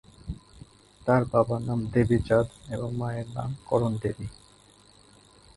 তার 1.07 1.21
বাবার 1.25 1.61
নাম 1.61 1.79
দেবী 1.93 2.17
চাঁদ 2.27 2.47
এবং 2.69 2.89
মায়ের 2.95 3.27
নাম 3.35 3.49
করণ 3.65 3.91
দেবী। 4.03 4.27